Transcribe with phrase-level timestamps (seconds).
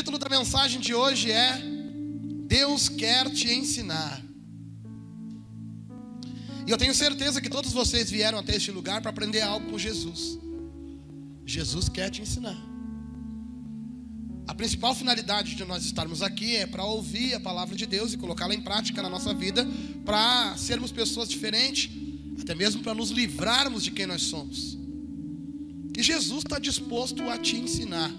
[0.00, 1.60] título da mensagem de hoje é
[2.46, 4.24] Deus quer te ensinar.
[6.66, 9.78] E eu tenho certeza que todos vocês vieram até este lugar para aprender algo com
[9.78, 10.38] Jesus.
[11.44, 12.56] Jesus quer te ensinar.
[14.48, 18.16] A principal finalidade de nós estarmos aqui é para ouvir a palavra de Deus e
[18.16, 19.68] colocá-la em prática na nossa vida,
[20.06, 21.90] para sermos pessoas diferentes,
[22.40, 24.78] até mesmo para nos livrarmos de quem nós somos.
[25.94, 28.10] E Jesus está disposto a te ensinar.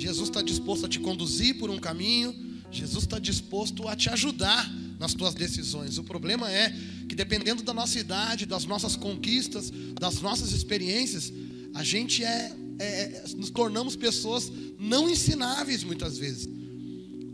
[0.00, 2.34] Jesus está disposto a te conduzir por um caminho.
[2.72, 5.98] Jesus está disposto a te ajudar nas tuas decisões.
[5.98, 6.74] O problema é
[7.06, 11.30] que dependendo da nossa idade, das nossas conquistas, das nossas experiências,
[11.74, 16.48] a gente é, é, é nos tornamos pessoas não ensináveis muitas vezes.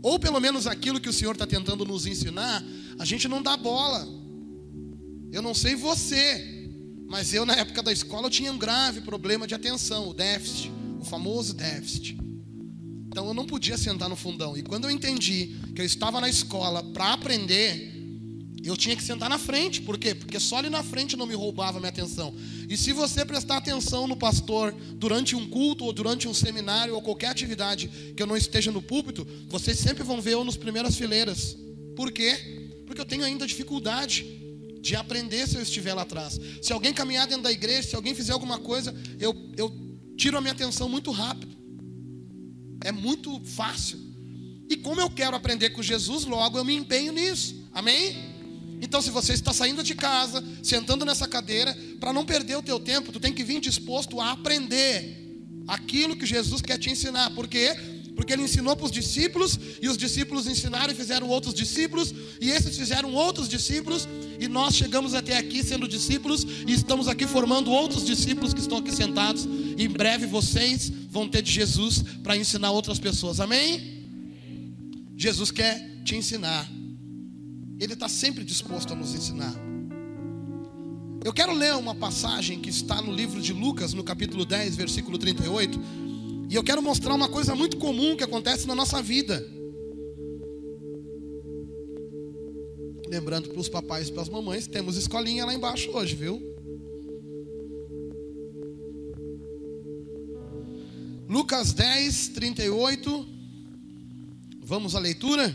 [0.01, 2.61] Ou pelo menos aquilo que o Senhor está tentando nos ensinar,
[2.99, 4.05] a gente não dá bola.
[5.31, 6.69] Eu não sei você,
[7.07, 10.69] mas eu na época da escola eu tinha um grave problema de atenção, o déficit,
[10.99, 12.26] o famoso déficit.
[13.17, 14.55] Então eu não podia sentar no fundão.
[14.55, 17.91] E quando eu entendi que eu estava na escola para aprender,
[18.63, 19.81] eu tinha que sentar na frente.
[19.81, 20.13] Por quê?
[20.13, 22.31] Porque só ali na frente não me roubava minha atenção.
[22.69, 27.01] E se você prestar atenção no pastor durante um culto ou durante um seminário ou
[27.01, 30.95] qualquer atividade que eu não esteja no púlpito, vocês sempre vão ver eu nas primeiras
[30.95, 31.57] fileiras.
[31.95, 32.69] Por quê?
[32.85, 34.27] Porque eu tenho ainda dificuldade
[34.79, 36.39] de aprender se eu estiver lá atrás.
[36.61, 39.75] Se alguém caminhar dentro da igreja, se alguém fizer alguma coisa, eu, eu
[40.15, 41.57] tiro a minha atenção muito rápido.
[42.87, 43.99] É muito fácil.
[44.69, 47.53] E como eu quero aprender com Jesus, logo eu me empenho nisso.
[47.73, 48.15] Amém?
[48.81, 52.79] Então, se você está saindo de casa, sentando nessa cadeira, para não perder o teu
[52.79, 57.29] tempo, tu tem que vir disposto a aprender aquilo que Jesus quer te ensinar.
[57.31, 57.75] Por quê?
[58.15, 62.49] Porque ele ensinou para os discípulos, e os discípulos ensinaram e fizeram outros discípulos, e
[62.49, 64.07] esses fizeram outros discípulos,
[64.39, 68.77] e nós chegamos até aqui sendo discípulos, e estamos aqui formando outros discípulos que estão
[68.77, 69.45] aqui sentados.
[69.77, 73.39] E em breve vocês vão ter de Jesus para ensinar outras pessoas.
[73.39, 74.05] Amém?
[75.15, 76.69] Jesus quer te ensinar.
[77.79, 79.53] Ele está sempre disposto a nos ensinar.
[81.23, 85.17] Eu quero ler uma passagem que está no livro de Lucas, no capítulo 10, versículo
[85.17, 85.79] 38.
[86.49, 89.45] E eu quero mostrar uma coisa muito comum que acontece na nossa vida.
[93.09, 96.56] Lembrando para os papais e para as mamães, temos escolinha lá embaixo hoje, viu?
[101.27, 103.27] Lucas 10, 38.
[104.63, 105.53] Vamos à leitura?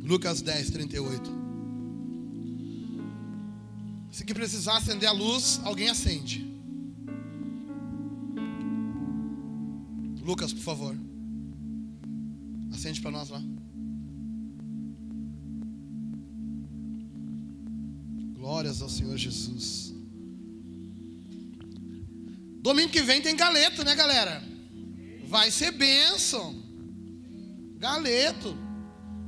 [0.00, 1.30] Lucas 10, 38.
[4.10, 6.48] Se que precisar acender a luz, alguém acende.
[10.24, 10.96] Lucas, por favor.
[12.72, 13.42] Acende para nós lá.
[18.60, 19.94] Glórias ao Senhor Jesus.
[22.60, 24.42] Domingo que vem tem galeto, né, galera?
[25.26, 26.54] Vai ser bênção.
[27.78, 28.54] Galeto.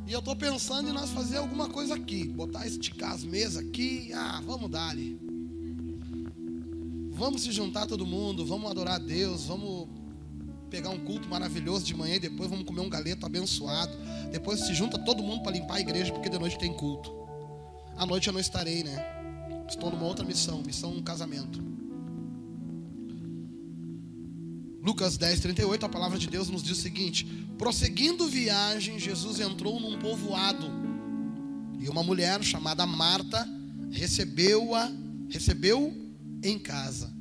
[0.06, 2.28] E eu estou pensando em nós fazer alguma coisa aqui.
[2.28, 4.12] Botar, esticar as mesas aqui.
[4.12, 5.18] Ah, vamos dar ali.
[7.12, 8.44] Vamos se juntar todo mundo.
[8.44, 9.46] Vamos adorar a Deus.
[9.46, 9.88] Vamos
[10.68, 13.96] pegar um culto maravilhoso de manhã e depois vamos comer um galeto abençoado.
[14.30, 17.10] Depois se junta todo mundo para limpar a igreja porque de noite tem culto.
[17.96, 19.21] À noite eu não estarei, né?
[19.68, 21.60] Estou numa outra missão, missão um casamento.
[24.82, 27.24] Lucas 10, 38, a palavra de Deus nos diz o seguinte:
[27.56, 30.66] prosseguindo viagem, Jesus entrou num povoado
[31.78, 33.48] e uma mulher chamada Marta
[33.90, 34.90] recebeu-a,
[35.28, 35.92] recebeu
[36.42, 37.12] em casa.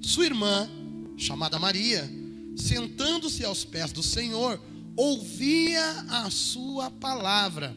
[0.00, 0.68] Sua irmã,
[1.16, 2.10] chamada Maria,
[2.56, 4.60] sentando-se aos pés do Senhor,
[4.96, 7.76] ouvia a sua palavra.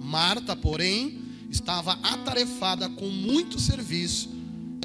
[0.00, 4.30] Marta, porém, estava atarefada com muito serviço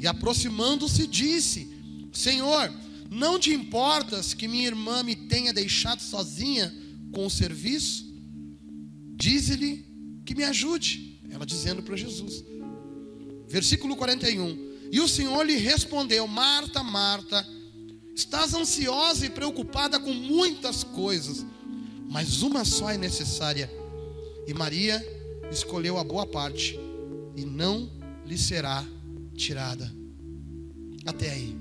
[0.02, 1.68] e aproximando-se disse:
[2.12, 2.72] Senhor,
[3.10, 6.74] não te importas que minha irmã me tenha deixado sozinha
[7.12, 8.04] com o serviço?
[9.16, 9.84] Dize-lhe
[10.24, 11.20] que me ajude.
[11.30, 12.44] Ela dizendo para Jesus.
[13.48, 14.74] Versículo 41.
[14.90, 17.46] E o Senhor lhe respondeu: Marta, Marta,
[18.14, 21.44] estás ansiosa e preocupada com muitas coisas,
[22.08, 23.70] mas uma só é necessária.
[24.46, 25.13] E Maria
[25.50, 26.78] escolheu a boa parte,
[27.36, 27.90] e não
[28.24, 28.84] lhe será
[29.34, 29.92] tirada.
[31.04, 31.56] Até aí.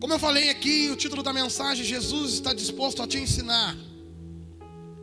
[0.00, 3.76] Como eu falei aqui, o título da mensagem: Jesus está disposto a te ensinar.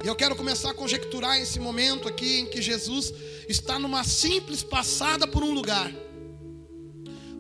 [0.04, 3.14] E eu quero começar a conjecturar esse momento aqui em que Jesus
[3.48, 5.92] está numa simples passada por um lugar.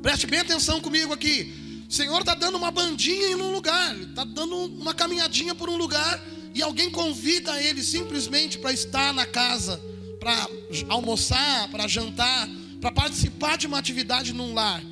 [0.02, 1.86] Preste bem atenção comigo aqui.
[1.88, 5.76] O Senhor está dando uma bandinha em um lugar, está dando uma caminhadinha por um
[5.76, 9.82] lugar e alguém convida ele simplesmente para estar na casa,
[10.20, 10.48] para
[10.90, 12.50] almoçar, para jantar,
[12.80, 14.84] para participar de uma atividade num lar.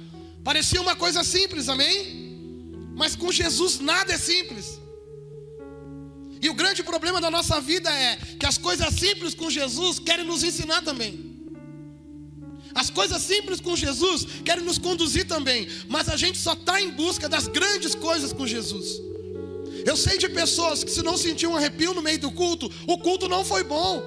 [0.44, 2.30] Parecia uma coisa simples, amém?
[2.96, 4.80] Mas com Jesus nada é simples.
[6.42, 10.26] E o grande problema da nossa vida é que as coisas simples com Jesus querem
[10.26, 11.30] nos ensinar também.
[12.74, 16.92] As coisas simples com Jesus querem nos conduzir também, mas a gente só está em
[16.92, 19.09] busca das grandes coisas com Jesus.
[19.86, 22.98] Eu sei de pessoas que, se não sentiu um arrepio no meio do culto, o
[22.98, 24.04] culto não foi bom.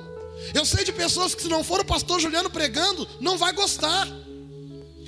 [0.54, 4.08] Eu sei de pessoas que, se não for o pastor Juliano pregando, não vai gostar.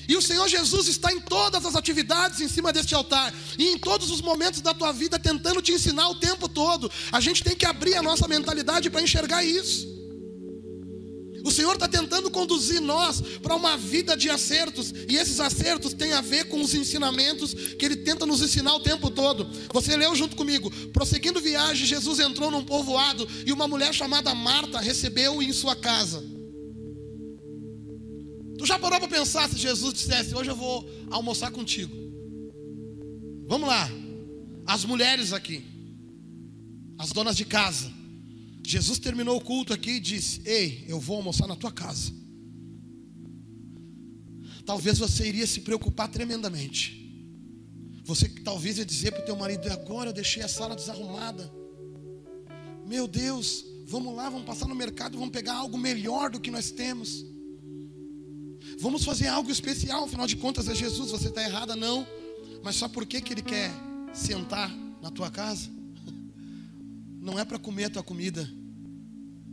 [0.09, 3.79] E o Senhor Jesus está em todas as atividades em cima deste altar, e em
[3.79, 6.91] todos os momentos da tua vida, tentando te ensinar o tempo todo.
[7.11, 9.94] A gente tem que abrir a nossa mentalidade para enxergar isso.
[11.45, 16.15] O Senhor está tentando conduzir nós para uma vida de acertos, e esses acertos têm
[16.15, 19.47] a ver com os ensinamentos que Ele tenta nos ensinar o tempo todo.
[19.75, 24.81] Você leu junto comigo: prosseguindo viagem, Jesus entrou num povoado e uma mulher chamada Marta
[24.81, 26.25] recebeu-o em sua casa.
[28.59, 31.95] Tu já parou para pensar se Jesus dissesse: Hoje eu vou almoçar contigo?
[33.47, 33.91] Vamos lá,
[34.67, 35.63] as mulheres aqui,
[36.99, 38.04] as donas de casa.
[38.65, 42.13] Jesus terminou o culto aqui e disse: Ei, eu vou almoçar na tua casa.
[44.65, 47.03] Talvez você iria se preocupar tremendamente.
[48.05, 51.53] Você talvez ia dizer para o teu marido: Agora eu deixei a sala desarrumada.
[52.87, 56.71] Meu Deus, vamos lá, vamos passar no mercado, vamos pegar algo melhor do que nós
[56.71, 57.25] temos.
[58.79, 62.07] Vamos fazer algo especial, afinal de contas é Jesus, você está errada, não.
[62.63, 63.71] Mas só porque que Ele quer
[64.13, 65.71] sentar na tua casa?
[67.25, 68.47] Não é para comer a tua comida,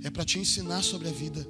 [0.03, 1.47] é para te ensinar sobre a vida.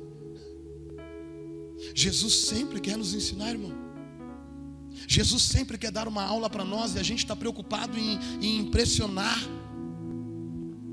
[1.96, 3.74] Jesus sempre quer nos ensinar, irmão.
[5.08, 8.60] Jesus sempre quer dar uma aula para nós e a gente está preocupado em, em
[8.60, 9.36] impressionar.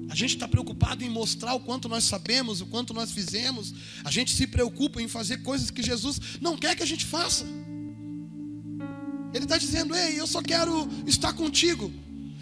[0.08, 3.74] A gente está preocupado em mostrar o quanto nós sabemos, o quanto nós fizemos.
[4.04, 7.44] A gente se preocupa em fazer coisas que Jesus não quer que a gente faça.
[9.34, 11.92] Ele está dizendo: Ei, eu só quero estar contigo.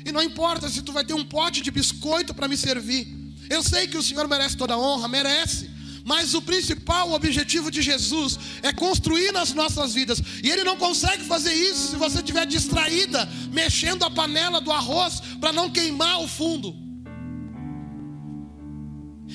[0.06, 3.04] E não importa se tu vai ter um pote de biscoito para me servir.
[3.50, 5.68] Eu sei que o Senhor merece toda a honra, merece.
[6.04, 10.22] Mas o principal objetivo de Jesus é construir nas nossas vidas.
[10.44, 15.20] E Ele não consegue fazer isso se você estiver distraída, mexendo a panela do arroz
[15.40, 16.72] para não queimar o fundo.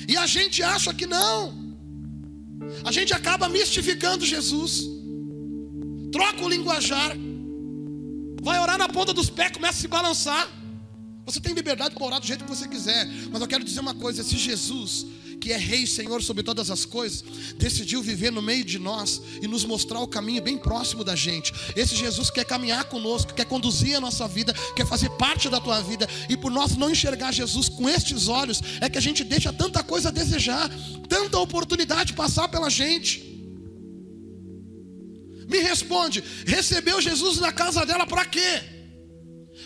[0.08, 1.76] E a gente acha que não.
[2.82, 4.84] A gente acaba mistificando Jesus.
[6.10, 7.14] Troca o linguajar.
[8.42, 10.61] Vai orar na ponta dos pés, começa a se balançar.
[11.24, 13.94] Você tem liberdade para orar do jeito que você quiser, mas eu quero dizer uma
[13.94, 15.06] coisa: se Jesus,
[15.40, 17.22] que é Rei e Senhor sobre todas as coisas,
[17.56, 21.52] decidiu viver no meio de nós e nos mostrar o caminho bem próximo da gente,
[21.76, 25.80] esse Jesus quer caminhar conosco, quer conduzir a nossa vida, quer fazer parte da tua
[25.80, 29.52] vida, e por nós não enxergar Jesus com estes olhos, é que a gente deixa
[29.52, 30.68] tanta coisa a desejar,
[31.08, 33.30] tanta oportunidade passar pela gente.
[35.48, 38.71] Me responde: recebeu Jesus na casa dela para quê?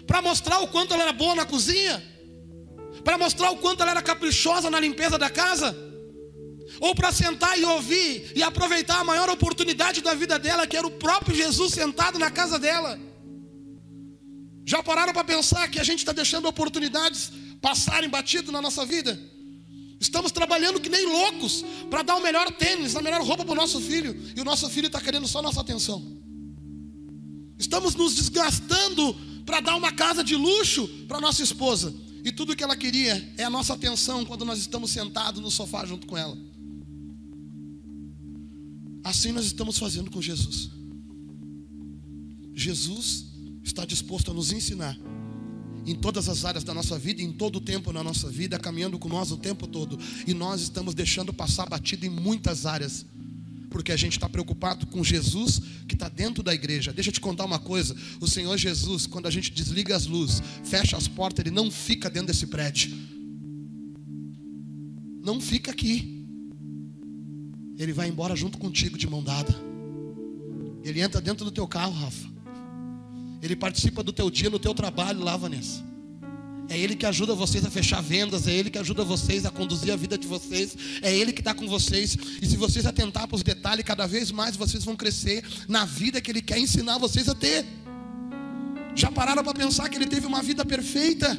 [0.07, 2.03] Para mostrar o quanto ela era boa na cozinha?
[3.03, 5.77] Para mostrar o quanto ela era caprichosa na limpeza da casa?
[6.81, 10.87] Ou para sentar e ouvir e aproveitar a maior oportunidade da vida dela, que era
[10.87, 12.99] o próprio Jesus sentado na casa dela?
[14.65, 17.31] Já pararam para pensar que a gente está deixando oportunidades
[17.61, 19.19] passarem batido na nossa vida?
[20.01, 23.57] Estamos trabalhando que nem loucos para dar o melhor tênis, a melhor roupa para o
[23.57, 26.05] nosso filho, e o nosso filho está querendo só nossa atenção.
[27.59, 29.17] Estamos nos desgastando
[29.47, 31.95] para dar uma casa de luxo para nossa esposa.
[32.25, 35.87] E tudo que ela queria é a nossa atenção quando nós estamos sentados no sofá
[35.87, 36.37] junto com ela.
[39.05, 40.69] Assim nós estamos fazendo com Jesus.
[42.53, 43.27] Jesus
[43.63, 44.99] está disposto a nos ensinar
[45.87, 48.99] em todas as áreas da nossa vida, em todo o tempo na nossa vida, caminhando
[48.99, 49.97] com nós o tempo todo.
[50.27, 53.07] E nós estamos deixando passar batido em muitas áreas
[53.77, 56.95] porque a gente está preocupado com Jesus que está dentro da igreja.
[56.95, 60.43] Deixa eu te contar uma coisa: o Senhor Jesus, quando a gente desliga as luzes,
[60.65, 62.97] fecha as portas, ele não fica dentro desse prédio,
[65.23, 66.25] não fica aqui.
[67.79, 69.55] Ele vai embora junto contigo de mão dada.
[70.83, 72.31] Ele entra dentro do teu carro, Rafa.
[73.43, 75.85] Ele participa do teu dia no teu trabalho lá, Vanessa.
[76.69, 79.93] É Ele que ajuda vocês a fechar vendas, é Ele que ajuda vocês a conduzir
[79.93, 82.17] a vida de vocês, é Ele que está com vocês.
[82.43, 86.21] E se vocês atentar para os detalhes, cada vez mais vocês vão crescer na vida
[86.21, 87.65] que Ele quer ensinar vocês a ter.
[88.95, 91.39] Já pararam para pensar que Ele teve uma vida perfeita?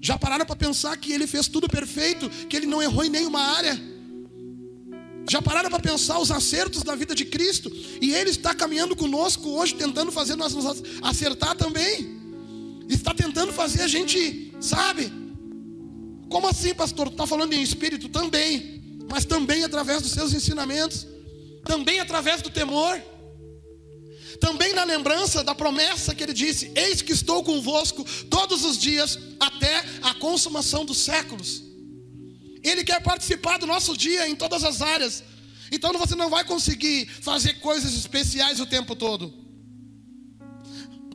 [0.00, 3.40] Já pararam para pensar que Ele fez tudo perfeito, que Ele não errou em nenhuma
[3.40, 3.78] área?
[5.28, 7.70] Já pararam para pensar os acertos da vida de Cristo?
[8.00, 12.17] E Ele está caminhando conosco hoje, tentando fazer nós nos acertar também.
[12.88, 15.12] Está tentando fazer a gente, sabe?
[16.28, 17.08] Como assim, pastor?
[17.08, 18.08] Tu está falando em espírito?
[18.08, 18.98] Também.
[19.10, 21.06] Mas também através dos seus ensinamentos.
[21.64, 23.00] Também através do temor.
[24.40, 29.18] Também na lembrança da promessa que ele disse: Eis que estou convosco todos os dias
[29.40, 31.62] até a consumação dos séculos.
[32.62, 35.24] Ele quer participar do nosso dia em todas as áreas.
[35.70, 39.47] Então você não vai conseguir fazer coisas especiais o tempo todo.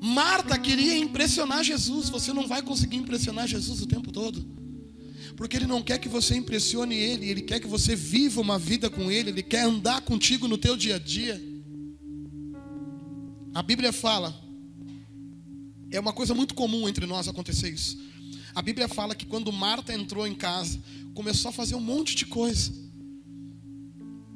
[0.05, 2.09] Marta queria impressionar Jesus.
[2.09, 4.45] Você não vai conseguir impressionar Jesus o tempo todo.
[5.37, 8.89] Porque Ele não quer que você impressione Ele, Ele quer que você viva uma vida
[8.89, 11.41] com Ele, Ele quer andar contigo no teu dia a dia.
[13.53, 14.37] A Bíblia fala,
[15.89, 17.97] é uma coisa muito comum entre nós acontecer isso.
[18.53, 20.83] A Bíblia fala que quando Marta entrou em casa,
[21.13, 22.73] começou a fazer um monte de coisa.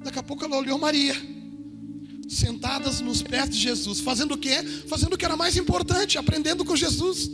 [0.02, 1.14] Daqui a pouco ela olhou Maria,
[2.28, 4.64] sentadas nos pés de Jesus, fazendo o quê?
[4.88, 7.30] Fazendo o que era mais importante, aprendendo com Jesus.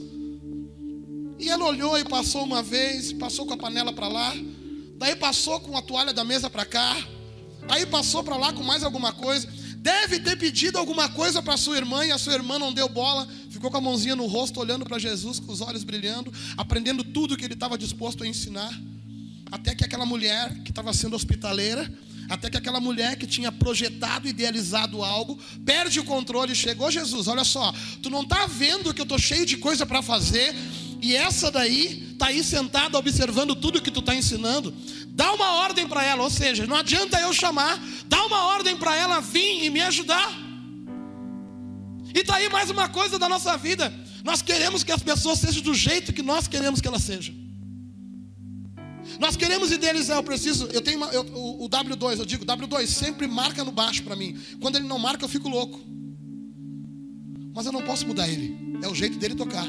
[1.40, 4.34] E ela olhou e passou uma vez, passou com a panela para lá,
[4.98, 6.96] daí passou com a toalha da mesa para cá,
[7.68, 9.48] aí passou para lá com mais alguma coisa.
[9.78, 13.28] Deve ter pedido alguma coisa para sua irmã e a sua irmã não deu bola,
[13.50, 17.36] ficou com a mãozinha no rosto, olhando para Jesus, com os olhos brilhando, aprendendo tudo
[17.36, 18.72] que ele estava disposto a ensinar.
[19.52, 21.92] Até que aquela mulher que estava sendo hospitaleira,
[22.30, 27.28] até que aquela mulher que tinha projetado, idealizado algo, perde o controle e chegou, Jesus,
[27.28, 30.56] olha só, tu não está vendo que eu estou cheio de coisa para fazer,
[31.02, 34.74] e essa daí está aí sentada observando tudo que tu está ensinando.
[35.10, 38.96] Dá uma ordem para ela, ou seja, não adianta eu chamar, dá uma ordem para
[38.96, 40.32] ela vir e me ajudar.
[42.16, 43.94] E está aí mais uma coisa da nossa vida.
[44.24, 47.43] Nós queremos que as pessoas sejam do jeito que nós queremos que elas sejam.
[49.20, 52.88] Nós queremos idealizar, eu preciso, eu tenho uma, eu, o, o, W2, eu digo, W2
[52.88, 54.38] sempre marca no baixo para mim.
[54.60, 55.80] Quando ele não marca, eu fico louco.
[57.56, 58.58] Mas eu não posso mudar ele.
[58.82, 59.66] É o jeito dele tocar.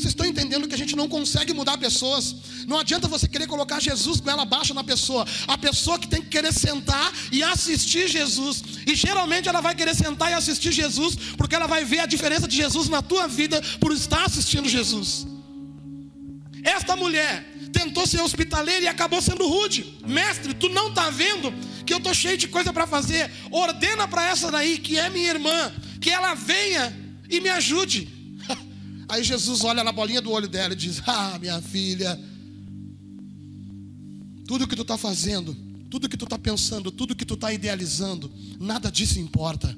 [0.00, 2.34] Vocês estão entendendo que a gente não consegue mudar pessoas?
[2.66, 5.26] Não adianta você querer colocar Jesus com ela baixa na pessoa.
[5.46, 8.62] A pessoa que tem que querer sentar e assistir Jesus.
[8.86, 12.48] E geralmente ela vai querer sentar e assistir Jesus, porque ela vai ver a diferença
[12.48, 15.26] de Jesus na tua vida por estar assistindo Jesus.
[16.62, 19.98] Esta mulher tentou ser hospitaleira e acabou sendo rude.
[20.06, 21.52] Mestre, tu não está vendo
[21.84, 23.30] que eu estou cheio de coisa para fazer?
[23.50, 26.96] Ordena para essa daí, que é minha irmã, que ela venha
[27.28, 28.08] e me ajude.
[29.08, 32.18] Aí Jesus olha na bolinha do olho dela e diz: Ah, minha filha,
[34.46, 35.54] tudo que tu está fazendo,
[35.90, 39.76] tudo que tu está pensando, tudo que tu está idealizando, nada disso importa.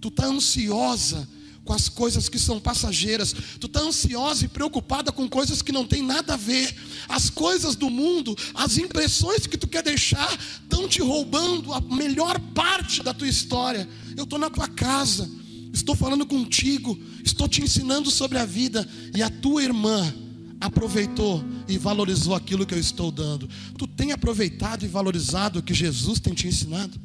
[0.00, 1.28] Tu está ansiosa
[1.64, 3.34] com as coisas que são passageiras.
[3.60, 6.74] Tu está ansiosa e preocupada com coisas que não tem nada a ver.
[7.08, 12.38] As coisas do mundo, as impressões que tu quer deixar, estão te roubando a melhor
[12.54, 13.88] parte da tua história.
[14.16, 15.42] Eu estou na tua casa
[15.72, 20.14] estou falando contigo, estou te ensinando sobre a vida, e a tua irmã
[20.60, 23.48] aproveitou e valorizou aquilo que eu estou dando.
[23.78, 27.00] Tu tem aproveitado e valorizado o que Jesus tem te ensinado?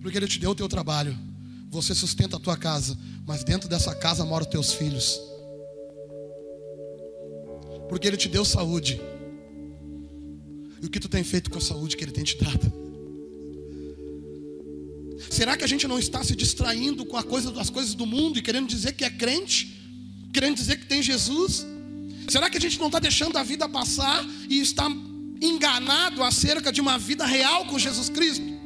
[0.00, 1.16] Porque Ele te deu o teu trabalho,
[1.70, 5.20] você sustenta a tua casa, mas dentro dessa casa moram teus filhos.
[7.88, 9.00] Porque Ele te deu saúde.
[10.82, 12.72] E o que tu tem feito com a saúde que Ele tem te dado?
[15.30, 18.38] Será que a gente não está se distraindo com a coisa, as coisas do mundo
[18.38, 19.80] e querendo dizer que é crente?
[20.32, 21.64] Querendo dizer que tem Jesus?
[22.28, 24.88] Será que a gente não está deixando a vida passar e está
[25.40, 28.59] enganado acerca de uma vida real com Jesus Cristo?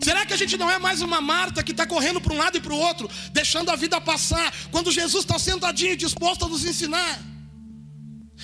[0.00, 2.56] Será que a gente não é mais uma Marta que está correndo para um lado
[2.56, 6.64] e para o outro, deixando a vida passar, quando Jesus está sentadinho disposto a nos
[6.64, 7.36] ensinar?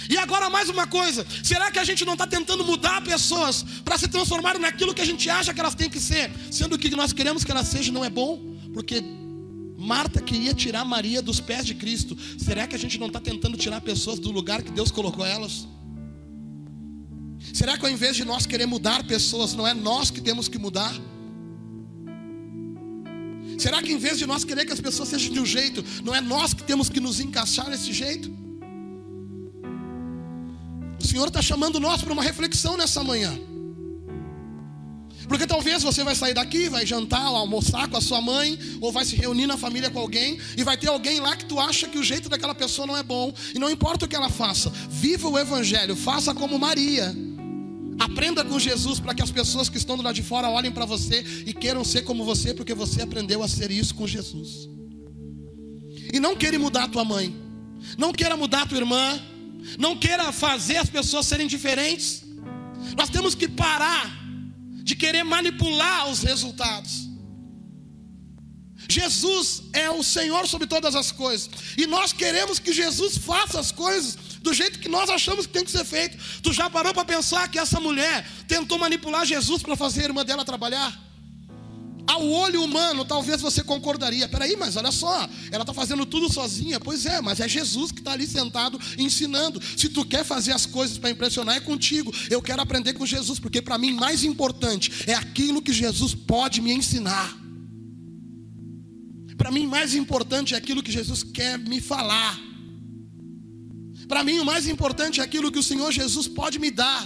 [0.08, 3.98] E agora mais uma coisa: será que a gente não está tentando mudar pessoas para
[3.98, 7.12] se transformarem naquilo que a gente acha que elas têm que ser, sendo que nós
[7.12, 8.40] queremos que elas sejam não é bom?
[8.72, 9.02] Porque
[9.76, 12.16] Marta queria tirar Maria dos pés de Cristo.
[12.38, 15.68] Será que a gente não está tentando tirar pessoas do lugar que Deus colocou elas?
[17.52, 20.56] Será que ao invés de nós querer mudar pessoas, não é nós que temos que
[20.56, 20.94] mudar?
[23.62, 26.12] Será que em vez de nós querer que as pessoas sejam de um jeito, não
[26.12, 28.28] é nós que temos que nos encaixar nesse jeito?
[30.98, 33.38] O Senhor está chamando nós para uma reflexão nessa manhã.
[35.28, 39.04] Porque talvez você vai sair daqui, vai jantar, almoçar com a sua mãe, ou vai
[39.04, 41.98] se reunir na família com alguém, e vai ter alguém lá que tu acha que
[41.98, 45.28] o jeito daquela pessoa não é bom, e não importa o que ela faça, viva
[45.28, 47.14] o Evangelho, faça como Maria.
[48.02, 50.84] Aprenda com Jesus para que as pessoas que estão do lado de fora olhem para
[50.84, 54.68] você e queiram ser como você, porque você aprendeu a ser isso com Jesus.
[56.12, 57.32] E não queira mudar a tua mãe,
[57.96, 59.22] não queira mudar a tua irmã,
[59.78, 62.24] não queira fazer as pessoas serem diferentes.
[62.96, 64.10] Nós temos que parar
[64.82, 67.08] de querer manipular os resultados.
[68.88, 73.70] Jesus é o Senhor sobre todas as coisas, e nós queremos que Jesus faça as
[73.70, 76.16] coisas do jeito que nós achamos que tem que ser feito.
[76.42, 80.24] Tu já parou para pensar que essa mulher tentou manipular Jesus para fazer a irmã
[80.24, 81.00] dela trabalhar?
[82.06, 84.28] Ao olho humano, talvez você concordaria.
[84.28, 86.80] Peraí, mas olha só, ela está fazendo tudo sozinha.
[86.80, 89.62] Pois é, mas é Jesus que está ali sentado ensinando.
[89.76, 92.12] Se tu quer fazer as coisas para impressionar, é contigo.
[92.28, 96.60] Eu quero aprender com Jesus, porque para mim mais importante é aquilo que Jesus pode
[96.60, 97.42] me ensinar.
[99.42, 102.38] Para mim, mais importante é aquilo que Jesus quer me falar.
[104.12, 107.02] Para mim, o mais importante é aquilo que o Senhor Jesus pode me dar,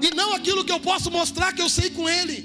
[0.00, 2.38] e não aquilo que eu posso mostrar que eu sei com Ele.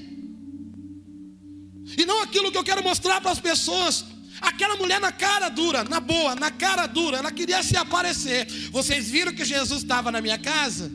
[1.97, 4.03] E não aquilo que eu quero mostrar para as pessoas.
[4.41, 8.45] Aquela mulher na cara dura, na boa, na cara dura, ela queria se aparecer.
[8.69, 10.91] Vocês viram que Jesus estava na minha casa?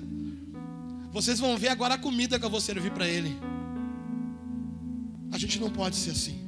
[1.11, 3.35] Vocês vão ver agora a comida que eu vou servir para ele.
[5.31, 6.39] A gente não pode ser assim.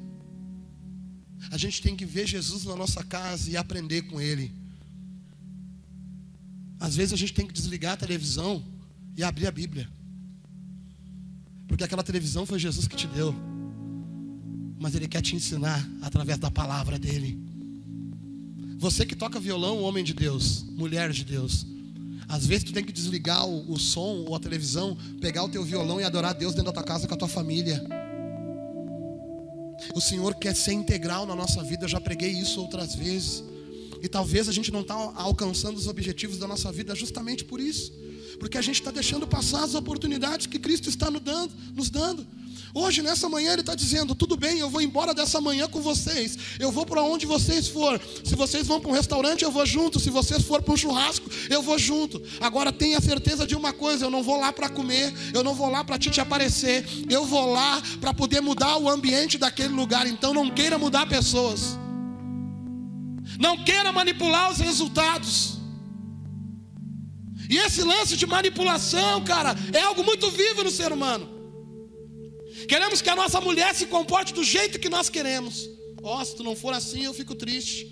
[1.50, 4.63] A gente tem que ver Jesus na nossa casa e aprender com ele.
[6.78, 8.64] Às vezes a gente tem que desligar a televisão
[9.16, 9.88] e abrir a Bíblia.
[11.66, 13.34] Porque aquela televisão foi Jesus que te deu
[14.84, 17.38] mas Ele quer te ensinar através da palavra dEle.
[18.76, 21.66] Você que toca violão, homem de Deus, mulher de Deus,
[22.28, 25.64] às vezes tu tem que desligar o, o som ou a televisão, pegar o teu
[25.64, 27.82] violão e adorar Deus dentro da tua casa com a tua família.
[29.94, 33.42] O Senhor quer ser integral na nossa vida, eu já preguei isso outras vezes.
[34.04, 37.90] E talvez a gente não está alcançando os objetivos da nossa vida justamente por isso.
[38.38, 41.50] Porque a gente está deixando passar as oportunidades que Cristo está nos dando.
[41.74, 42.26] Nos dando.
[42.74, 46.36] Hoje, nessa manhã, Ele está dizendo: tudo bem, eu vou embora dessa manhã com vocês.
[46.60, 47.98] Eu vou para onde vocês for.
[48.22, 49.98] Se vocês vão para um restaurante, eu vou junto.
[49.98, 52.22] Se vocês for para um churrasco, eu vou junto.
[52.42, 55.70] Agora tenha certeza de uma coisa: eu não vou lá para comer, eu não vou
[55.70, 56.84] lá para te, te aparecer.
[57.08, 60.06] Eu vou lá para poder mudar o ambiente daquele lugar.
[60.06, 61.82] Então, não queira mudar pessoas.
[63.38, 65.58] Não queira manipular os resultados.
[67.48, 71.28] E esse lance de manipulação, cara, é algo muito vivo no ser humano.
[72.68, 75.68] Queremos que a nossa mulher se comporte do jeito que nós queremos.
[76.02, 77.90] Ó, oh, se tu não for assim, eu fico triste.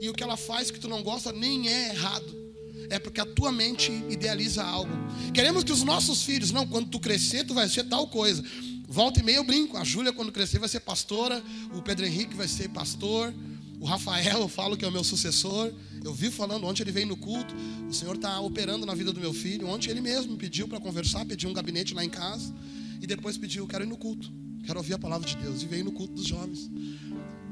[0.00, 2.44] E o que ela faz que tu não gosta nem é errado.
[2.90, 4.92] É porque a tua mente idealiza algo.
[5.32, 8.44] Queremos que os nossos filhos, não, quando tu crescer, tu vai ser tal coisa.
[8.86, 9.76] Volta e meia eu brinco.
[9.76, 11.42] A Júlia, quando crescer, vai ser pastora.
[11.74, 13.32] O Pedro Henrique vai ser pastor.
[13.80, 15.72] O Rafael, eu falo que é o meu sucessor.
[16.02, 17.54] Eu vi falando, ontem ele veio no culto.
[17.88, 19.66] O Senhor está operando na vida do meu filho.
[19.66, 22.54] Ontem ele mesmo pediu para conversar, pediu um gabinete lá em casa.
[23.00, 24.32] E depois pediu: Quero ir no culto,
[24.64, 25.62] quero ouvir a palavra de Deus.
[25.62, 26.70] E veio no culto dos jovens.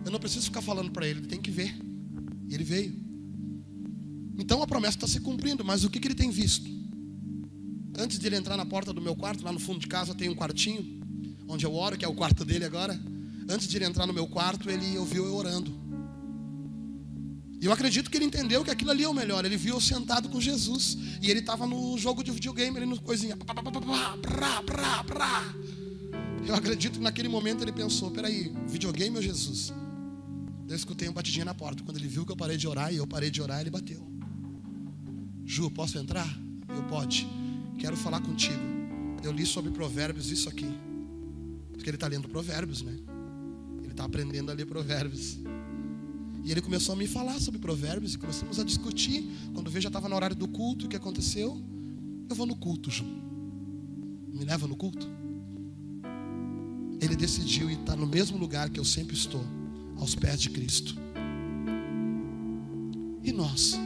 [0.05, 1.77] Eu não preciso ficar falando para ele, ele tem que ver.
[2.49, 2.95] E ele veio.
[4.39, 6.69] Então a promessa está se cumprindo, mas o que, que ele tem visto?
[7.99, 10.29] Antes de ele entrar na porta do meu quarto, lá no fundo de casa tem
[10.29, 11.01] um quartinho,
[11.47, 12.99] onde eu oro, que é o quarto dele agora.
[13.49, 15.82] Antes de ele entrar no meu quarto, ele ouviu eu orando.
[17.62, 19.44] E eu acredito que ele entendeu que aquilo ali é o melhor.
[19.44, 20.98] Ele viu sentado com Jesus.
[21.22, 23.38] E ele estava no jogo de videogame, ali no coisinha.
[26.44, 29.72] Eu acredito que naquele momento ele pensou: peraí, videogame ou Jesus?
[30.68, 31.85] Eu escutei um batidinho na porta.
[31.85, 34.05] Quando ele viu que eu parei de orar e eu parei de orar, ele bateu.
[35.44, 36.29] Ju, posso entrar?
[36.68, 37.29] Eu pode.
[37.79, 38.59] Quero falar contigo.
[39.22, 40.66] Eu li sobre provérbios isso aqui.
[41.75, 42.98] Porque ele está lendo provérbios, né?
[43.83, 45.38] Ele está aprendendo a ler provérbios.
[46.44, 49.24] E ele começou a me falar sobre provérbios e começamos a discutir.
[49.55, 51.61] Quando veio já estava no horário do culto, o que aconteceu?
[52.28, 53.05] Eu vou no culto, Ju.
[53.05, 55.09] Me leva no culto.
[57.00, 59.44] Ele decidiu estar no mesmo lugar que eu sempre estou,
[59.96, 60.96] aos pés de Cristo.
[63.22, 63.78] E nós?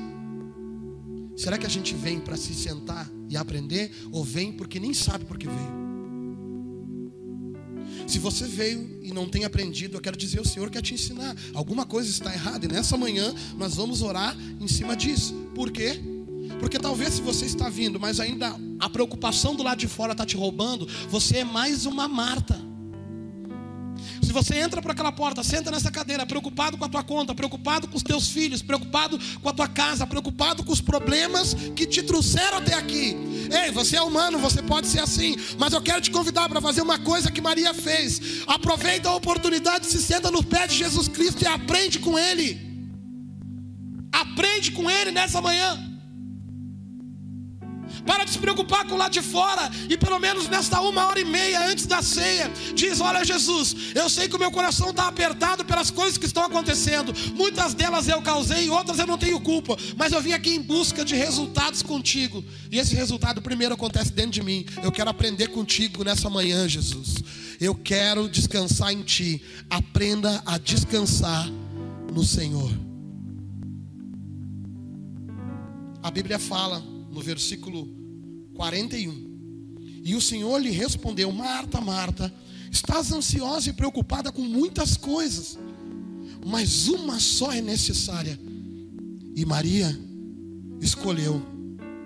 [1.37, 5.27] Será que a gente vem para se sentar e aprender ou vem porque nem sabe
[5.27, 5.86] por que veio?
[8.07, 11.37] Se você veio e não tem aprendido, eu quero dizer, o Senhor quer te ensinar.
[11.53, 15.35] Alguma coisa está errada e nessa manhã nós vamos orar em cima disso.
[15.55, 16.01] Por quê?
[16.61, 20.25] Porque talvez se você está vindo, mas ainda a preocupação do lado de fora está
[20.25, 22.66] te roubando, você é mais uma Marta.
[24.37, 27.97] Você entra por aquela porta, senta nessa cadeira, preocupado com a tua conta, preocupado com
[27.97, 32.59] os teus filhos, preocupado com a tua casa, preocupado com os problemas que te trouxeram
[32.59, 33.17] até aqui.
[33.51, 36.83] Ei, você é humano, você pode ser assim, mas eu quero te convidar para fazer
[36.83, 38.43] uma coisa que Maria fez.
[38.47, 42.61] Aproveita a oportunidade, se senta no pé de Jesus Cristo e aprende com Ele.
[44.13, 45.96] Aprende com Ele nessa manhã.
[48.07, 49.71] Para de se preocupar com o lado de fora.
[49.91, 54.09] E pelo menos nesta uma hora e meia antes da ceia, diz: Olha, Jesus, eu
[54.09, 57.13] sei que o meu coração está apertado pelas coisas que estão acontecendo.
[57.35, 59.77] Muitas delas eu causei, outras eu não tenho culpa.
[59.97, 62.45] Mas eu vim aqui em busca de resultados contigo.
[62.71, 64.65] E esse resultado primeiro acontece dentro de mim.
[64.83, 67.17] Eu quero aprender contigo nessa manhã, Jesus.
[67.61, 69.43] Eu quero descansar em Ti.
[69.69, 71.49] Aprenda a descansar
[72.13, 72.71] no Senhor.
[76.03, 77.89] A Bíblia fala no versículo
[78.55, 80.03] 41.
[80.05, 82.33] E o Senhor lhe respondeu: Marta, Marta,
[82.71, 85.59] estás ansiosa e preocupada com muitas coisas,
[86.45, 88.39] mas uma só é necessária.
[89.35, 89.99] E Maria
[90.81, 91.43] escolheu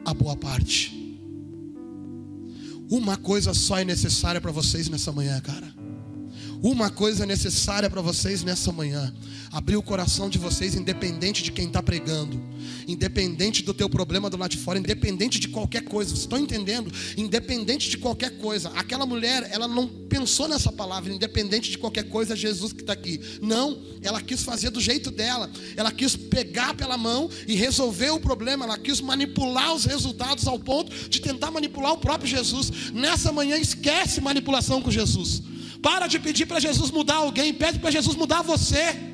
[0.04, 0.96] a boa parte.
[2.88, 5.74] Uma coisa só é necessária para vocês nessa manhã, cara.
[6.62, 9.14] Uma coisa é necessária para vocês nessa manhã:
[9.50, 12.38] abrir o coração de vocês, independente de quem está pregando,
[12.86, 16.10] independente do teu problema do lado de fora, independente de qualquer coisa.
[16.10, 16.92] Vocês estão entendendo?
[17.16, 18.68] Independente de qualquer coisa.
[18.70, 23.18] Aquela mulher, ela não pensou nessa palavra, independente de qualquer coisa, Jesus que está aqui.
[23.40, 25.50] Não, ela quis fazer do jeito dela.
[25.76, 28.66] Ela quis pegar pela mão e resolver o problema.
[28.66, 32.90] Ela quis manipular os resultados ao ponto de tentar manipular o próprio Jesus.
[32.92, 35.42] Nessa manhã, esquece manipulação com Jesus.
[35.82, 39.10] Para de pedir para Jesus mudar alguém, pede para Jesus mudar você.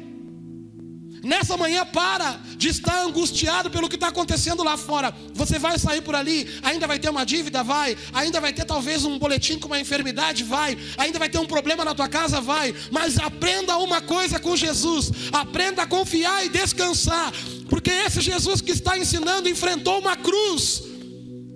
[1.23, 5.13] Nessa manhã, para de estar angustiado pelo que está acontecendo lá fora.
[5.35, 7.63] Você vai sair por ali, ainda vai ter uma dívida?
[7.63, 7.97] Vai.
[8.13, 10.45] Ainda vai ter talvez um boletim com uma enfermidade?
[10.45, 10.79] Vai.
[10.97, 12.41] Ainda vai ter um problema na tua casa?
[12.41, 12.75] Vai.
[12.93, 17.33] Mas aprenda uma coisa com Jesus: aprenda a confiar e descansar.
[17.69, 20.83] Porque esse Jesus que está ensinando enfrentou uma cruz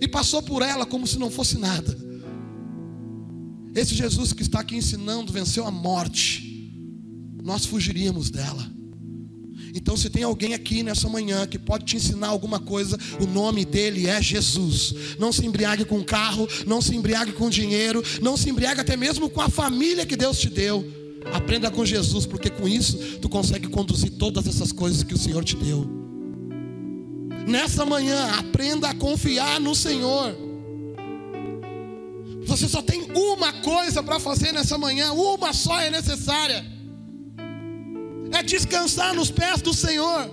[0.01, 2.10] e passou por ela como se não fosse nada.
[3.75, 6.73] Esse Jesus que está aqui ensinando venceu a morte,
[7.43, 8.71] nós fugiríamos dela.
[9.75, 13.65] Então, se tem alguém aqui nessa manhã que pode te ensinar alguma coisa, o nome
[13.65, 14.95] dele é Jesus.
[15.19, 19.31] Não se embriague com carro, não se embriague com dinheiro, não se embriague até mesmo
[19.31, 20.85] com a família que Deus te deu.
[21.33, 25.45] Aprenda com Jesus, porque com isso tu consegue conduzir todas essas coisas que o Senhor
[25.45, 25.89] te deu.
[27.47, 30.50] Nessa manhã, aprenda a confiar no Senhor.
[32.51, 36.67] Você só tem uma coisa para fazer nessa manhã, uma só é necessária.
[38.33, 40.29] É descansar nos pés do Senhor.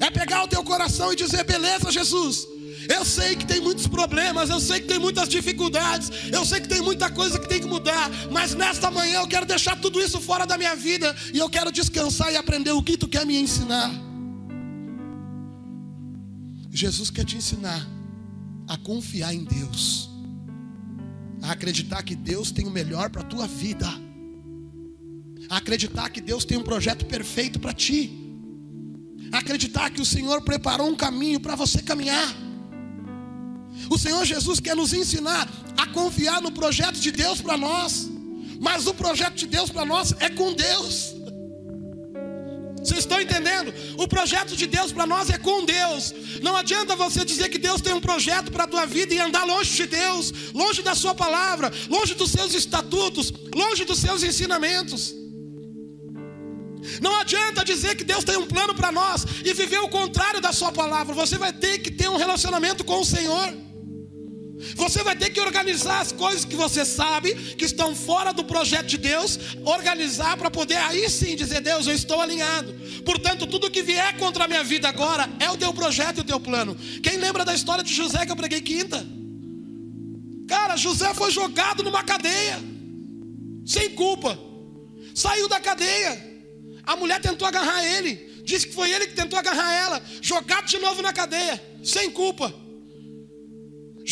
[0.00, 2.46] É pegar o teu coração e dizer: beleza, Jesus.
[2.94, 6.68] Eu sei que tem muitos problemas, eu sei que tem muitas dificuldades, eu sei que
[6.68, 10.20] tem muita coisa que tem que mudar, mas nesta manhã eu quero deixar tudo isso
[10.20, 13.36] fora da minha vida e eu quero descansar e aprender o que tu quer me
[13.36, 13.90] ensinar.
[16.70, 17.86] Jesus quer te ensinar
[18.66, 20.07] a confiar em Deus
[21.42, 23.86] a acreditar que Deus tem o melhor para a tua vida,
[25.48, 28.10] a acreditar que Deus tem um projeto perfeito para ti,
[29.32, 32.34] a acreditar que o Senhor preparou um caminho para você caminhar.
[33.90, 38.10] O Senhor Jesus quer nos ensinar a confiar no projeto de Deus para nós,
[38.60, 41.17] mas o projeto de Deus para nós é com Deus.
[42.82, 43.72] Vocês estão entendendo?
[43.96, 46.14] O projeto de Deus para nós é com Deus.
[46.42, 49.44] Não adianta você dizer que Deus tem um projeto para a tua vida e andar
[49.44, 55.14] longe de Deus, longe da Sua palavra, longe dos seus estatutos, longe dos seus ensinamentos.
[57.02, 60.52] Não adianta dizer que Deus tem um plano para nós e viver o contrário da
[60.52, 61.14] Sua palavra.
[61.14, 63.67] Você vai ter que ter um relacionamento com o Senhor.
[64.74, 68.86] Você vai ter que organizar as coisas que você sabe que estão fora do projeto
[68.86, 72.74] de Deus, organizar para poder aí sim dizer: Deus, eu estou alinhado.
[73.04, 76.24] Portanto, tudo que vier contra a minha vida agora é o teu projeto e o
[76.24, 76.76] teu plano.
[77.02, 79.06] Quem lembra da história de José que eu preguei quinta?
[80.48, 82.58] Cara, José foi jogado numa cadeia,
[83.64, 84.36] sem culpa,
[85.14, 86.26] saiu da cadeia.
[86.84, 90.78] A mulher tentou agarrar ele, disse que foi ele que tentou agarrar ela, jogado de
[90.78, 92.52] novo na cadeia, sem culpa.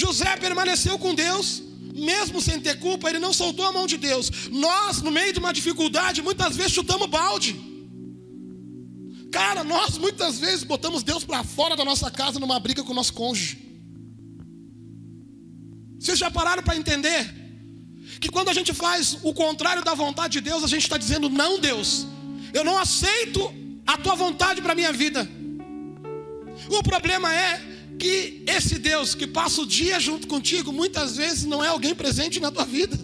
[0.02, 1.62] José permaneceu com Deus,
[2.10, 4.30] mesmo sem ter culpa, ele não soltou a mão de Deus.
[4.50, 7.52] Nós, no meio de uma dificuldade, muitas vezes chutamos balde.
[9.32, 12.94] Cara, nós muitas vezes botamos Deus para fora da nossa casa numa briga com o
[12.94, 13.56] nosso cônjuge.
[15.98, 17.22] Vocês já pararam para entender
[18.20, 21.30] que quando a gente faz o contrário da vontade de Deus, a gente está dizendo:
[21.30, 22.06] não, Deus,
[22.52, 23.50] eu não aceito
[23.86, 25.26] a tua vontade para minha vida.
[26.68, 31.64] O problema é que esse Deus que passa o dia junto contigo, muitas vezes não
[31.64, 32.98] é alguém presente na tua vida.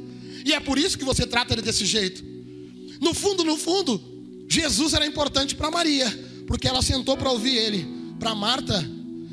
[0.44, 2.24] E é por isso que você trata ele desse jeito.
[3.00, 4.00] No fundo, no fundo,
[4.48, 6.07] Jesus era importante para Maria,
[6.46, 7.87] porque ela sentou para ouvir ele.
[8.18, 8.88] Para Marta,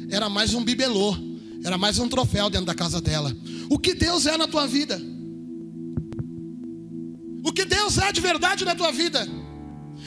[0.10, 1.16] era mais um bibelô,
[1.64, 3.36] era mais um troféu dentro da casa dela.
[3.70, 5.00] O que Deus é na tua vida?
[7.44, 9.28] O que Deus é de verdade na tua vida?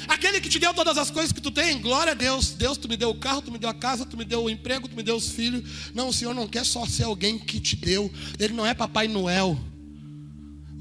[0.08, 2.50] Aquele que te deu todas as coisas que tu tem, glória a Deus.
[2.50, 4.50] Deus, tu me deu o carro, tu me deu a casa, tu me deu o
[4.50, 5.92] emprego, tu me deu os filhos.
[5.94, 8.10] Não, o Senhor não quer só ser alguém que te deu.
[8.38, 9.58] Ele não é Papai Noel.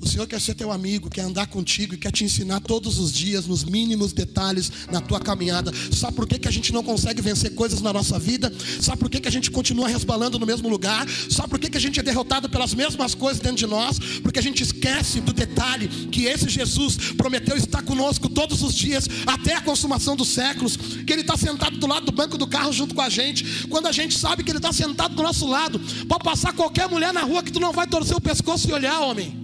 [0.02, 3.14] O Senhor quer ser teu amigo, quer andar contigo e quer te ensinar todos os
[3.14, 5.72] dias, nos mínimos detalhes, na tua caminhada.
[5.92, 8.52] Sabe por que, que a gente não consegue vencer coisas na nossa vida?
[8.82, 11.08] Sabe por que, que a gente continua resbalando no mesmo lugar?
[11.30, 14.00] Sabe por que, que a gente é derrotado pelas mesmas coisas dentro de nós?
[14.24, 19.08] Porque a gente esquece do detalhe que esse Jesus prometeu estar conosco todos os dias,
[19.28, 20.78] até a consumação dos séculos.
[21.06, 23.68] Que Ele está sentado do lado do banco do carro junto com a gente.
[23.68, 27.14] Quando a gente sabe que Ele está sentado do nosso lado, pode passar qualquer mulher
[27.14, 29.41] na rua que tu não vai torcer o pescoço e olhar, homem.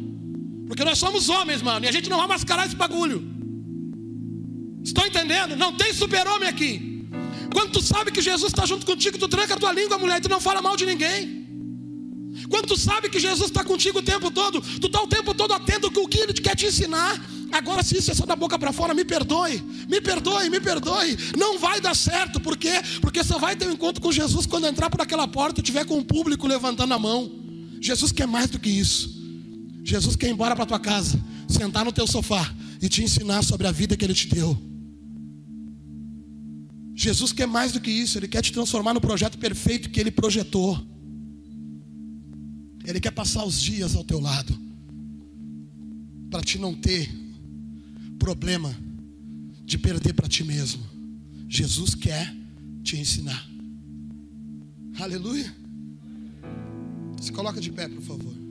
[0.68, 3.24] Porque nós somos homens, mano, e a gente não vai mascarar esse bagulho.
[4.84, 5.56] Estão entendendo?
[5.56, 7.08] Não tem super-homem aqui.
[7.54, 10.22] Quando tu sabe que Jesus está junto contigo, tu tranca a tua língua, mulher, e
[10.22, 11.48] tu não fala mal de ninguém.
[12.50, 15.54] Quando tu sabe que Jesus está contigo o tempo todo, tu está o tempo todo
[15.54, 17.20] atento com o que Ele quer te ensinar.
[17.52, 21.18] Agora, se isso é só da boca para fora, me perdoe, me perdoe, me perdoe.
[21.38, 22.74] Não vai dar certo, por quê?
[23.02, 25.86] Porque só vai ter um encontro com Jesus quando entrar por aquela porta e tiver
[25.86, 27.32] com o público levantando a mão.
[27.82, 29.17] Jesus quer mais do que isso.
[29.88, 33.68] Jesus quer ir embora para tua casa, sentar no teu sofá e te ensinar sobre
[33.68, 34.62] a vida que Ele te deu.
[36.94, 40.12] Jesus quer mais do que isso, Ele quer te transformar no projeto perfeito que Ele
[40.12, 40.78] projetou.
[42.84, 44.54] Ele quer passar os dias ao teu lado,
[46.30, 47.10] para te não ter
[48.20, 48.76] problema
[49.64, 50.84] de perder para ti mesmo.
[51.48, 52.36] Jesus quer
[52.84, 53.50] te ensinar.
[55.00, 55.56] Aleluia.
[57.22, 58.47] Se coloca de pé, por favor.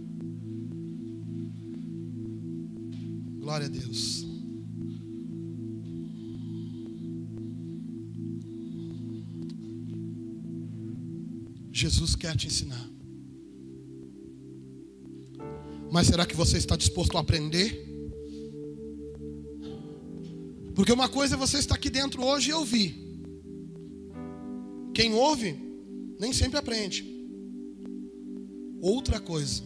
[3.46, 4.26] Glória a Deus.
[11.70, 12.90] Jesus quer te ensinar.
[15.92, 17.86] Mas será que você está disposto a aprender?
[20.74, 22.96] Porque uma coisa é você estar aqui dentro hoje e ouvir.
[24.92, 25.56] Quem ouve,
[26.18, 27.04] nem sempre aprende.
[28.80, 29.62] Outra coisa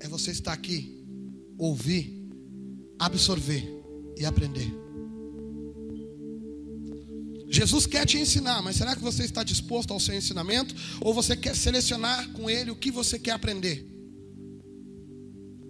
[0.00, 1.04] é você estar aqui,
[1.58, 2.19] ouvir
[3.00, 3.66] absorver
[4.18, 4.70] e aprender.
[7.48, 10.72] Jesus quer te ensinar, mas será que você está disposto ao seu ensinamento?
[11.00, 13.88] Ou você quer selecionar com ele o que você quer aprender?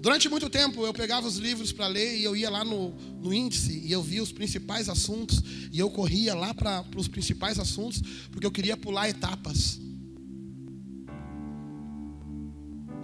[0.01, 2.91] Durante muito tempo eu pegava os livros para ler e eu ia lá no,
[3.21, 7.59] no, índice e eu via os principais assuntos e eu corria lá para os principais
[7.59, 9.81] assuntos porque eu queria pular etapas.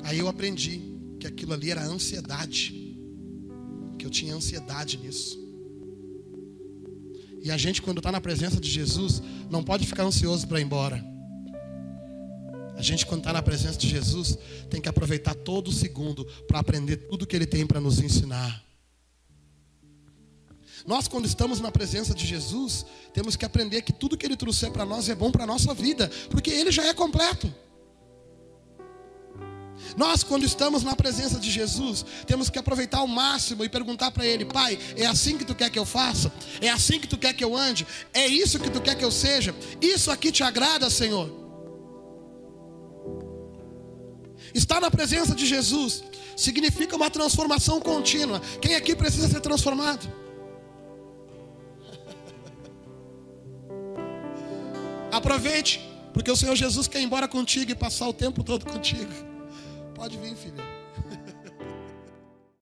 [0.03, 0.81] Aí eu aprendi
[1.21, 2.86] que aquilo ali era ansiedade
[4.07, 5.38] eu tinha ansiedade nisso.
[7.42, 10.64] E a gente, quando está na presença de Jesus, não pode ficar ansioso para ir
[10.64, 11.05] embora.
[12.77, 14.38] A gente, quando está na presença de Jesus,
[14.69, 18.64] tem que aproveitar todo segundo para aprender tudo que Ele tem para nos ensinar.
[20.87, 24.71] Nós, quando estamos na presença de Jesus, temos que aprender que tudo que Ele trouxer
[24.71, 27.53] para nós é bom para a nossa vida, porque Ele já é completo.
[29.97, 34.27] Nós, quando estamos na presença de Jesus, temos que aproveitar ao máximo e perguntar para
[34.27, 36.33] Ele: Pai, é assim que tu quer que eu faça?
[36.61, 37.87] É assim que tu quer que eu ande?
[38.12, 39.55] É isso que tu quer que eu seja?
[39.81, 41.31] Isso aqui te agrada, Senhor?
[44.55, 46.03] Estar na presença de Jesus
[46.37, 48.41] significa uma transformação contínua.
[48.61, 50.11] Quem aqui precisa ser transformado?
[55.12, 55.81] Aproveite,
[56.15, 59.36] porque o Senhor Jesus quer ir embora contigo e passar o tempo todo contigo.
[59.97, 60.76] Pode vir, filha.